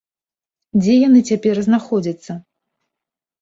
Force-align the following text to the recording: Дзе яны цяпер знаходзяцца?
Дзе 0.81 0.95
яны 1.07 1.21
цяпер 1.33 1.55
знаходзяцца? 1.67 2.31